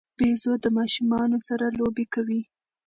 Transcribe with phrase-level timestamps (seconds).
[0.17, 2.41] بيزو د ماشومانو سره لوبې کوي.